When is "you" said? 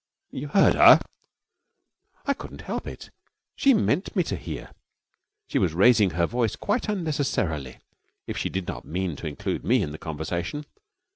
0.31-0.47